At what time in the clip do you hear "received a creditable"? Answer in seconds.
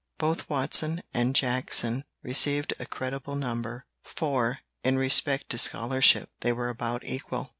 2.23-3.35